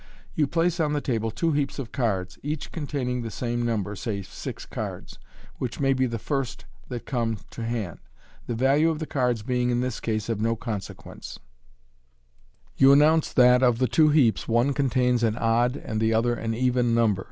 You 0.33 0.47
place 0.47 0.79
on 0.79 0.93
the 0.93 0.99
tabk 0.99 1.35
two 1.35 1.51
heaps 1.51 1.77
of 1.77 1.91
cards, 1.91 2.39
each 2.41 2.71
containing 2.71 3.21
the 3.21 3.29
same 3.29 3.63
number, 3.63 3.95
say 3.95 4.23
six 4.23 4.65
cards, 4.65 5.19
which 5.59 5.79
may 5.79 5.93
be 5.93 6.07
the 6.07 6.17
first 6.17 6.65
that 6.89 7.05
come 7.05 7.37
to 7.51 7.63
hand 7.63 7.99
the 8.47 8.55
vahie 8.55 8.89
of 8.89 8.97
the 8.97 9.05
cards 9.05 9.43
being 9.43 9.69
in 9.69 9.81
this 9.81 9.99
case 9.99 10.27
of 10.27 10.41
no 10.41 10.55
consequence. 10.55 11.37
i©4 11.37 11.37
MODERN 11.37 12.47
MAGIC. 12.47 12.81
You 12.81 12.91
announce 12.91 13.33
that, 13.33 13.61
of 13.61 13.77
the 13.77 13.87
two 13.87 14.09
heaps, 14.09 14.47
one 14.47 14.73
contains 14.73 15.21
an 15.21 15.37
odd 15.37 15.75
and 15.75 16.01
the 16.01 16.15
other 16.15 16.33
an 16.33 16.55
even 16.55 16.95
number. 16.95 17.19